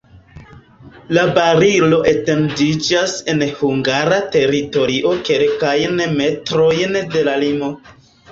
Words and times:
La 1.17 1.23
barilo 1.33 1.99
etendiĝas 2.11 3.13
en 3.35 3.43
hungara 3.59 4.17
teritorio 4.37 5.13
kelkajn 5.29 6.03
metrojn 6.23 6.99
de 7.17 7.23
la 7.29 7.37
limo. 7.47 7.71